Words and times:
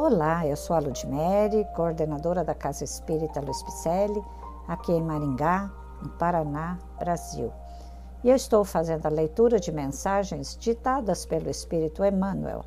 Olá, 0.00 0.46
eu 0.46 0.54
sou 0.54 0.76
a 0.76 0.78
Ludmere, 0.78 1.66
coordenadora 1.74 2.44
da 2.44 2.54
Casa 2.54 2.84
Espírita 2.84 3.40
Luiz 3.40 3.60
Picelli, 3.64 4.22
aqui 4.68 4.92
em 4.92 5.02
Maringá, 5.02 5.68
no 6.00 6.08
Paraná, 6.10 6.78
Brasil. 7.00 7.52
E 8.22 8.30
eu 8.30 8.36
estou 8.36 8.64
fazendo 8.64 9.06
a 9.06 9.10
leitura 9.10 9.58
de 9.58 9.72
mensagens 9.72 10.56
ditadas 10.56 11.26
pelo 11.26 11.50
Espírito 11.50 12.04
Emmanuel, 12.04 12.64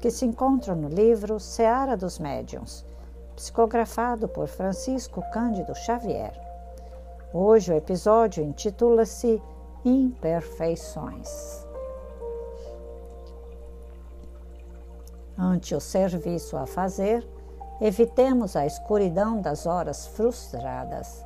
que 0.00 0.08
se 0.08 0.24
encontram 0.24 0.76
no 0.76 0.88
livro 0.88 1.40
Seara 1.40 1.96
dos 1.96 2.20
Médiuns, 2.20 2.86
psicografado 3.34 4.28
por 4.28 4.46
Francisco 4.46 5.20
Cândido 5.32 5.74
Xavier. 5.74 6.40
Hoje 7.34 7.72
o 7.72 7.76
episódio 7.76 8.44
intitula-se 8.44 9.42
Imperfeições. 9.84 11.67
Ante 15.38 15.72
o 15.72 15.80
serviço 15.80 16.56
a 16.56 16.66
fazer, 16.66 17.24
evitemos 17.80 18.56
a 18.56 18.66
escuridão 18.66 19.40
das 19.40 19.66
horas 19.66 20.04
frustradas. 20.08 21.24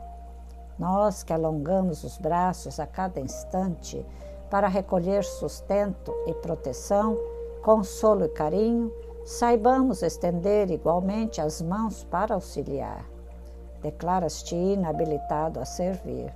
Nós 0.78 1.22
que 1.22 1.32
alongamos 1.32 2.04
os 2.04 2.18
braços 2.18 2.78
a 2.78 2.86
cada 2.86 3.18
instante 3.20 4.04
para 4.50 4.68
recolher 4.68 5.24
sustento 5.24 6.12
e 6.26 6.34
proteção, 6.34 7.16
consolo 7.62 8.26
e 8.26 8.28
carinho, 8.28 8.92
saibamos 9.24 10.02
estender 10.02 10.70
igualmente 10.70 11.40
as 11.40 11.62
mãos 11.62 12.04
para 12.04 12.34
auxiliar. 12.34 13.06
Declaras-te 13.80 14.54
inabilitado 14.54 15.58
a 15.58 15.64
servir. 15.64 16.34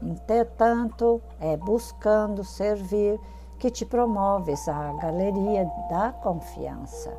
Entretanto, 0.00 1.20
é 1.40 1.56
buscando 1.56 2.44
servir 2.44 3.18
que 3.62 3.70
te 3.70 3.86
promoves 3.86 4.68
à 4.68 4.92
galeria 4.94 5.70
da 5.88 6.10
confiança. 6.10 7.16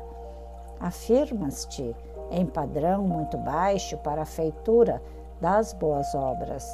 Afirmas-te 0.78 1.96
em 2.30 2.44
padrão 2.44 3.00
muito 3.04 3.38
baixo 3.38 3.96
para 3.96 4.20
a 4.20 4.26
feitura 4.26 5.00
das 5.40 5.72
boas 5.72 6.14
obras. 6.14 6.68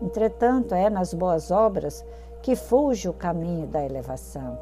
Entretanto, 0.00 0.74
é 0.74 0.88
nas 0.88 1.12
boas 1.12 1.50
obras 1.50 2.02
que 2.40 2.56
fulge 2.56 3.06
o 3.06 3.12
caminho 3.12 3.66
da 3.66 3.84
elevação. 3.84 4.58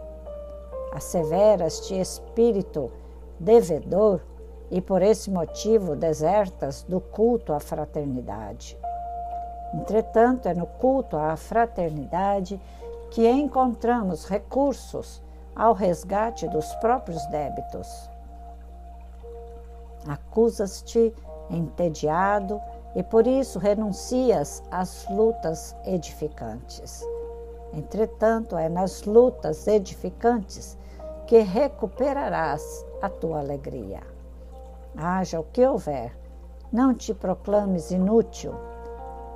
Asseveras-te 0.93 2.01
espírito 2.01 2.91
devedor 3.39 4.21
e 4.73 4.81
por 4.81 5.03
esse 5.03 5.31
motivo 5.31 5.95
desertas 5.95 6.83
do 6.83 7.01
culto 7.01 7.53
à 7.53 7.61
fraternidade. 7.61 8.77
Entretanto, 9.73 10.49
é 10.49 10.55
no 10.55 10.67
culto 10.67 11.17
à 11.17 11.37
fraternidade 11.37 12.61
que 13.13 13.29
encontramos 13.29 14.25
recursos 14.27 15.23
ao 15.55 15.75
resgate 15.75 16.49
dos 16.49 16.75
próprios 16.77 17.25
débitos. 17.27 17.87
Acusas-te 20.09 21.15
entediado 21.51 22.59
e 22.95 23.03
por 23.03 23.27
isso 23.27 23.59
renuncias 23.59 24.63
às 24.71 25.07
lutas 25.11 25.77
edificantes. 25.85 27.07
Entretanto, 27.75 28.57
é 28.57 28.71
nas 28.71 29.03
lutas 29.03 29.67
edificantes 29.67 30.79
que 31.27 31.41
recuperarás 31.41 32.85
a 33.03 33.11
tua 33.11 33.41
alegria. 33.41 34.01
Haja 34.97 35.39
o 35.39 35.45
que 35.45 35.67
houver, 35.67 36.17
não 36.73 36.95
te 36.95 37.13
proclames 37.13 37.91
inútil 37.91 38.55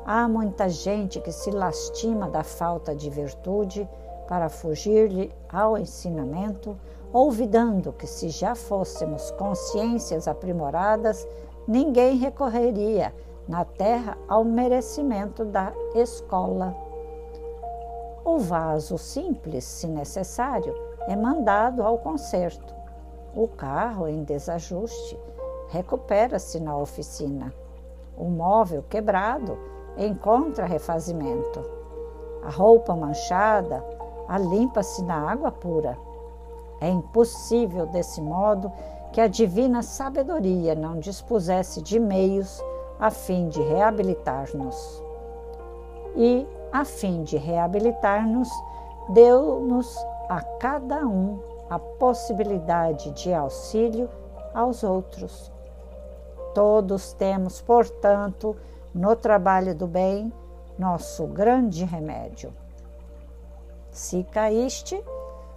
Há 0.09 0.29
muita 0.29 0.69
gente 0.69 1.21
que 1.21 1.33
se 1.33 1.51
lastima 1.51 2.31
da 2.31 2.45
falta 2.45 2.95
de 2.95 3.11
virtude 3.11 3.89
para 4.29 4.49
fugir-lhe 4.49 5.35
ao 5.49 5.77
ensinamento, 5.77 6.79
olvidando 7.13 7.93
que 7.93 8.07
se 8.07 8.29
já 8.29 8.55
fôssemos 8.55 9.33
consciências 9.33 10.29
aprimoradas, 10.29 11.27
ninguém 11.67 12.19
recorreria 12.19 13.13
na 13.49 13.65
terra 13.65 14.17
ao 14.29 14.45
merecimento 14.45 15.45
da 15.45 15.73
escola. 15.93 16.73
O 18.25 18.39
vaso 18.39 18.97
simples, 18.99 19.65
se 19.65 19.89
necessário, 19.89 20.73
é 21.09 21.17
mandado 21.17 21.83
ao 21.83 21.99
conserto. 21.99 22.73
O 23.35 23.49
carro 23.49 24.07
em 24.07 24.23
desajuste 24.23 25.19
recupera-se 25.69 26.61
na 26.61 26.77
oficina. 26.79 27.53
O 28.17 28.27
móvel 28.27 28.85
quebrado 28.89 29.75
encontra 29.97 30.67
refazimento. 30.67 31.65
A 32.43 32.51
roupa 32.51 32.95
manchada 32.95 33.85
a 34.29 34.39
limpa-se 34.39 35.03
na 35.05 35.31
água 35.31 35.51
pura. 35.53 35.97
É 36.81 36.89
impossível, 36.89 37.87
desse 37.87 38.21
modo, 38.21 38.71
que 39.13 39.21
a 39.21 39.29
divina 39.29 39.83
sabedoria 39.83 40.75
não 40.75 40.99
dispusesse 40.99 41.81
de 41.81 41.99
meios 41.99 42.63
a 42.99 43.11
fim 43.11 43.49
de 43.49 43.63
reabilitar-nos. 43.63 45.03
E, 46.15 46.47
a 46.73 46.85
fim 46.85 47.23
de 47.23 47.37
reabilitar-nos, 47.37 48.49
deu-nos 49.11 49.97
a 50.29 50.43
cada 50.59 51.07
um 51.07 51.39
a 51.71 51.79
possibilidade 51.79 53.11
de 53.13 53.33
auxílio 53.33 54.09
aos 54.55 54.83
outros. 54.83 55.53
Todos 56.55 57.13
temos, 57.13 57.61
portanto, 57.61 58.57
no 58.97 59.15
trabalho 59.15 59.75
do 59.75 59.87
bem, 59.87 60.33
nosso 60.79 61.27
grande 61.27 61.85
remédio. 61.85 62.51
Se 63.91 64.25
caíste, 64.25 65.03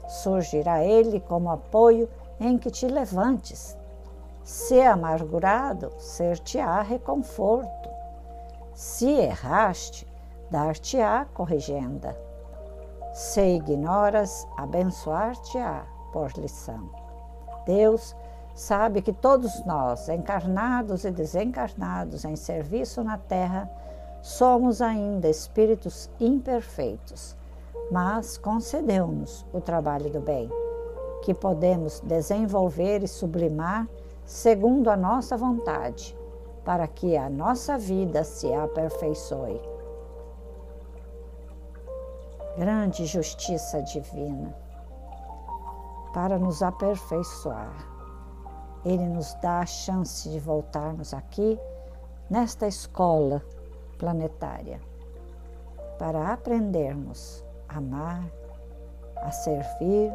surgirá 0.08 0.84
ele 0.84 1.22
como 1.22 1.50
apoio 1.50 2.10
em 2.38 2.58
que 2.58 2.70
te 2.70 2.86
levantes. 2.86 3.78
Se 4.44 4.82
amargurado, 4.82 5.90
ser-te-á 5.98 6.82
reconforto. 6.82 7.90
Se 8.74 9.10
erraste, 9.10 10.06
dar-te-á 10.52 11.26
corrigenda. 11.34 12.18
Se 13.14 13.56
ignoras, 13.56 14.46
abençoar-te-á 14.58 15.86
por 16.12 16.32
lição. 16.38 16.90
Deus 17.66 18.14
sabe 18.60 19.02
que 19.02 19.14
todos 19.14 19.64
nós, 19.66 20.10
encarnados 20.10 21.06
e 21.06 21.12
desencarnados 21.12 22.26
em 22.26 22.36
serviço 22.36 23.02
na 23.02 23.18
Terra, 23.18 23.72
somos 24.22 24.82
ainda 24.82 25.30
espíritos 25.30 26.10
imperfeitos, 26.20 27.38
mas 27.90 28.38
concedeu-nos 28.38 29.46
o 29.54 29.62
trabalho 29.62 30.10
do 30.10 30.20
bem, 30.20 30.52
que 31.24 31.34
podemos 31.34 32.02
desenvolver 32.02 33.02
e 33.02 33.08
sublimar 33.08 33.88
segundo 34.26 34.90
a 34.90 34.98
nossa 34.98 35.38
vontade, 35.38 36.14
para 36.66 36.86
que 36.86 37.16
a 37.16 37.30
nossa 37.30 37.78
vida 37.78 38.26
se 38.26 38.54
aperfeiçoe. 38.54 39.62
Grande 42.58 43.06
justiça 43.06 43.82
divina 43.84 44.54
para 46.14 46.38
nos 46.38 46.62
aperfeiçoar 46.62 47.99
ele 48.86 49.08
nos 49.08 49.34
dá 49.36 49.60
a 49.60 49.66
chance 49.66 50.30
de 50.30 50.40
voltarmos 50.40 51.14
aqui 51.14 51.60
nesta 52.30 52.68
escola 52.68 53.44
planetária 53.98 54.80
para 55.98 56.32
aprendermos 56.32 57.44
a 57.68 57.78
amar, 57.78 58.24
a 59.18 59.32
servir, 59.32 60.12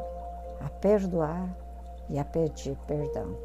a 0.65 0.69
perdoar 0.81 1.55
e 2.09 2.19
a 2.19 2.25
pedir 2.25 2.77
perdão. 2.87 3.37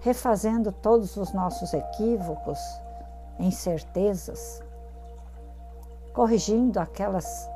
Refazendo 0.00 0.72
todos 0.72 1.16
os 1.16 1.32
nossos 1.32 1.74
equívocos, 1.74 2.58
incertezas, 3.38 4.62
corrigindo 6.14 6.78
aquelas 6.78 7.48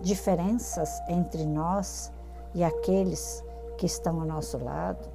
diferenças 0.00 1.02
entre 1.08 1.44
nós 1.46 2.12
e 2.54 2.62
aqueles 2.62 3.42
que 3.82 3.86
estão 3.86 4.20
ao 4.20 4.26
nosso 4.28 4.62
lado, 4.62 5.08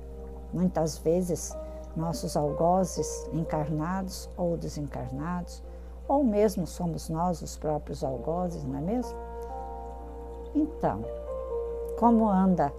muitas 0.51 0.97
vezes 0.97 1.56
nossos 1.95 2.36
algozes 2.36 3.25
encarnados 3.31 4.30
ou 4.36 4.57
desencarnados, 4.57 5.63
ou 6.06 6.21
mesmo 6.21 6.68
somos 6.68 7.07
nós 7.07 7.41
os 7.41 7.56
próprios 7.56 8.03
algozes, 8.03 8.65
não 8.65 8.77
é 8.77 8.81
mesmo? 8.81 9.18
Então, 10.53 11.06
como 11.97 12.27
anda 12.27 12.74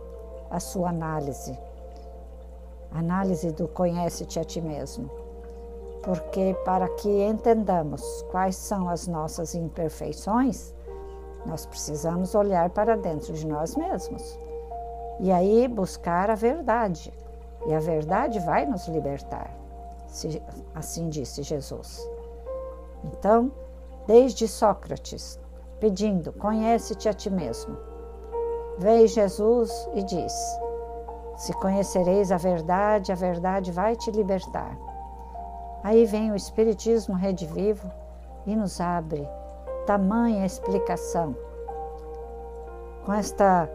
a 0.50 0.60
sua 0.60 0.90
análise? 0.90 1.58
Análise 2.92 3.50
do 3.52 3.66
conhece-te 3.66 4.38
a 4.38 4.44
ti 4.44 4.60
mesmo. 4.60 5.10
Porque 6.02 6.54
para 6.66 6.86
que 6.96 7.08
entendamos 7.08 8.02
quais 8.30 8.56
são 8.56 8.90
as 8.90 9.06
nossas 9.06 9.54
imperfeições, 9.54 10.74
nós 11.46 11.64
precisamos 11.64 12.34
olhar 12.34 12.68
para 12.68 12.94
dentro 12.94 13.32
de 13.32 13.46
nós 13.46 13.74
mesmos. 13.74 14.38
E 15.20 15.32
aí 15.32 15.66
buscar 15.66 16.30
a 16.30 16.34
verdade. 16.34 17.12
E 17.66 17.74
a 17.74 17.80
verdade 17.80 18.38
vai 18.40 18.64
nos 18.64 18.86
libertar, 18.86 19.50
assim 20.74 21.08
disse 21.08 21.42
Jesus. 21.42 22.00
Então, 23.04 23.50
desde 24.06 24.46
Sócrates, 24.46 25.38
pedindo: 25.80 26.32
Conhece-te 26.32 27.08
a 27.08 27.12
ti 27.12 27.30
mesmo. 27.30 27.76
Veio 28.78 29.08
Jesus 29.08 29.70
e 29.94 30.02
diz: 30.02 30.32
Se 31.36 31.52
conhecereis 31.54 32.30
a 32.30 32.36
verdade, 32.36 33.12
a 33.12 33.16
verdade 33.16 33.72
vai 33.72 33.96
te 33.96 34.10
libertar. 34.10 34.78
Aí 35.82 36.04
vem 36.04 36.32
o 36.32 36.36
Espiritismo 36.36 37.14
Redivivo 37.14 37.90
e 38.46 38.56
nos 38.56 38.80
abre 38.80 39.28
tamanha 39.86 40.44
explicação. 40.44 41.34
Com 43.04 43.12
esta 43.12 43.68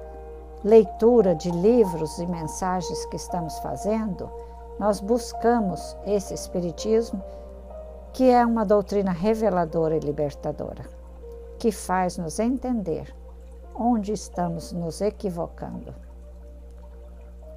leitura 0.63 1.35
de 1.35 1.51
livros 1.51 2.19
e 2.19 2.25
mensagens 2.25 3.05
que 3.07 3.17
estamos 3.17 3.59
fazendo, 3.59 4.29
nós 4.79 4.99
buscamos 5.01 5.95
esse 6.05 6.33
Espiritismo, 6.33 7.21
que 8.13 8.29
é 8.29 8.45
uma 8.45 8.65
doutrina 8.65 9.11
reveladora 9.11 9.97
e 9.97 9.99
libertadora, 9.99 10.85
que 11.59 11.71
faz 11.71 12.17
nos 12.17 12.39
entender 12.39 13.13
onde 13.75 14.13
estamos 14.13 14.71
nos 14.71 15.01
equivocando. 15.01 15.93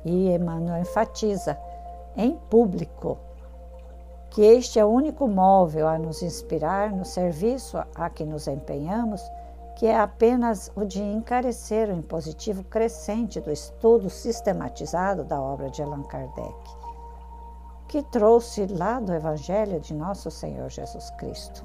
E 0.04 0.30
Emmanuel 0.30 0.80
enfatiza 0.80 1.58
em 2.16 2.36
público 2.50 3.18
que 4.30 4.42
este 4.42 4.78
é 4.78 4.84
o 4.84 4.88
único 4.88 5.28
móvel 5.28 5.88
a 5.88 5.98
nos 5.98 6.22
inspirar 6.22 6.92
no 6.92 7.04
serviço 7.04 7.78
a 7.94 8.10
que 8.10 8.24
nos 8.24 8.46
empenhamos 8.46 9.22
que 9.76 9.86
é 9.86 9.98
apenas 9.98 10.72
o 10.74 10.84
de 10.86 11.02
encarecer 11.02 11.90
o 11.90 11.92
impositivo 11.94 12.64
crescente 12.64 13.38
do 13.40 13.52
estudo 13.52 14.08
sistematizado 14.08 15.22
da 15.22 15.40
obra 15.40 15.68
de 15.68 15.82
Allan 15.82 16.02
Kardec, 16.02 16.56
que 17.86 18.02
trouxe 18.02 18.66
lá 18.66 18.98
do 18.98 19.12
Evangelho 19.12 19.78
de 19.78 19.92
Nosso 19.92 20.30
Senhor 20.30 20.70
Jesus 20.70 21.10
Cristo. 21.18 21.62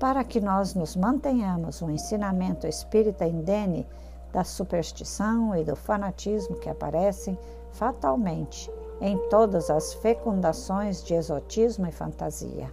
Para 0.00 0.24
que 0.24 0.40
nós 0.40 0.74
nos 0.74 0.96
mantenhamos 0.96 1.80
o 1.80 1.88
ensinamento 1.88 2.66
espírita 2.66 3.24
indene 3.24 3.86
da 4.32 4.42
superstição 4.42 5.54
e 5.54 5.62
do 5.62 5.76
fanatismo 5.76 6.56
que 6.56 6.68
aparecem 6.68 7.38
fatalmente 7.70 8.70
em 9.00 9.16
todas 9.28 9.70
as 9.70 9.94
fecundações 9.94 11.04
de 11.04 11.14
exotismo 11.14 11.86
e 11.86 11.92
fantasia. 11.92 12.70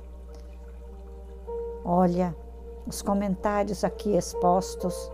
Olha, 1.86 2.36
os 2.86 3.02
comentários 3.02 3.84
aqui 3.84 4.16
expostos 4.16 5.12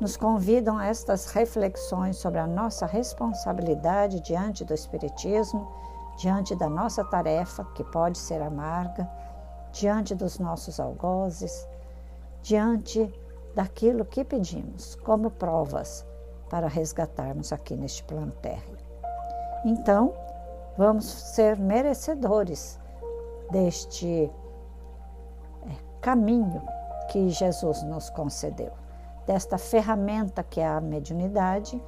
nos 0.00 0.16
convidam 0.16 0.78
a 0.78 0.86
estas 0.86 1.26
reflexões 1.26 2.16
sobre 2.16 2.38
a 2.38 2.46
nossa 2.46 2.86
responsabilidade 2.86 4.20
diante 4.20 4.64
do 4.64 4.72
Espiritismo, 4.72 5.70
diante 6.16 6.56
da 6.56 6.70
nossa 6.70 7.04
tarefa, 7.04 7.64
que 7.74 7.84
pode 7.84 8.16
ser 8.16 8.40
amarga, 8.40 9.08
diante 9.72 10.14
dos 10.14 10.38
nossos 10.38 10.80
algozes, 10.80 11.68
diante 12.42 13.12
daquilo 13.54 14.04
que 14.04 14.24
pedimos 14.24 14.94
como 14.96 15.30
provas 15.30 16.06
para 16.48 16.66
resgatarmos 16.66 17.52
aqui 17.52 17.76
neste 17.76 18.02
plano 18.04 18.32
térreo. 18.32 18.78
Então, 19.64 20.14
vamos 20.78 21.04
ser 21.04 21.58
merecedores 21.58 22.80
deste 23.50 24.30
caminho 26.00 26.62
que 27.08 27.28
Jesus 27.28 27.82
nos 27.82 28.08
concedeu, 28.10 28.72
desta 29.26 29.58
ferramenta 29.58 30.42
que 30.42 30.60
é 30.60 30.66
a 30.66 30.80
mediunidade, 30.80 31.82